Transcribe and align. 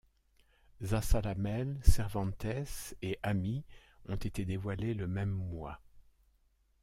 Zasalamel, 0.81 1.79
Cervantes 1.83 2.91
et 3.03 3.19
Amy 3.21 3.63
ont 4.07 4.15
été 4.15 4.45
dévoilés 4.45 4.95
le 4.95 5.05
même 5.07 5.29
mois. 5.29 5.79